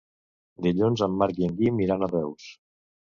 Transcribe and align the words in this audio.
Dilluns 0.67 1.03
en 1.07 1.19
Marc 1.23 1.41
i 1.43 1.47
en 1.49 1.53
Guim 1.59 1.85
iran 1.85 2.07
a 2.07 2.11
Reus. 2.15 2.49